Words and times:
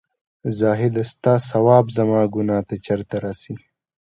زاهـده 0.59 1.03
سـتـا 1.11 1.35
ثـواب 1.49 1.85
زمـا 1.95 2.21
ګـنـاه 2.33 2.61
تـه 2.67 2.75
چېرته 2.85 3.15
رسـي 3.25 3.55